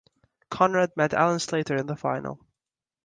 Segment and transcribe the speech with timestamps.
[0.49, 2.39] Conrad met Alan Slater in the final.